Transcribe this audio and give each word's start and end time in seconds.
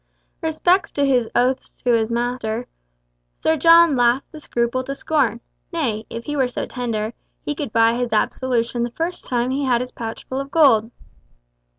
Respect 0.41 0.95
to 0.95 1.05
his 1.05 1.29
oaths 1.35 1.69
to 1.83 1.91
his 1.91 2.09
master—Sir 2.09 3.55
John 3.57 3.95
laughed 3.95 4.31
the 4.31 4.39
scruple 4.39 4.83
to 4.85 4.95
scorn; 4.95 5.41
nay, 5.71 6.07
if 6.09 6.25
he 6.25 6.35
were 6.35 6.47
so 6.47 6.65
tender, 6.65 7.13
he 7.43 7.53
could 7.53 7.71
buy 7.71 7.93
his 7.95 8.11
absolution 8.11 8.81
the 8.81 8.89
first 8.89 9.27
time 9.27 9.51
he 9.51 9.63
had 9.65 9.79
his 9.79 9.91
pouch 9.91 10.23
full 10.25 10.39
of 10.41 10.49
gold. 10.49 10.89